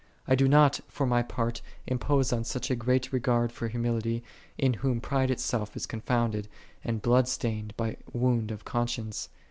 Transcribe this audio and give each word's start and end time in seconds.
I 0.27 0.33
do 0.33 0.47
not, 0.47 0.79
for 0.87 1.05
my 1.05 1.21
part, 1.21 1.61
impose 1.85 2.33
on 2.33 2.43
such 2.43 2.71
a 2.71 2.75
great 2.75 3.13
regard 3.13 3.51
for 3.51 3.67
humility, 3.67 4.23
in 4.57 4.73
whom 4.81 4.99
pride 4.99 5.29
itself 5.29 5.75
is 5.77 5.85
confounded, 5.85 6.47
and 6.83 7.03
bloodstained 7.03 7.77
by* 7.77 7.97
wound 8.11 8.49
of 8.49 8.65
conscience. 8.65 9.29